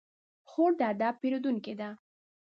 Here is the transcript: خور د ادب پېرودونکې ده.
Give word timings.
خور 0.49 0.71
د 0.79 0.81
ادب 0.91 1.13
پېرودونکې 1.21 1.73
ده. 1.79 1.89